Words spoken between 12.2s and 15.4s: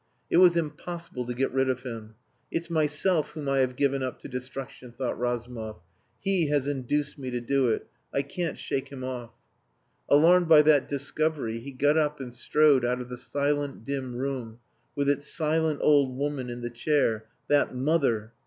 strode out of the silent, dim room with its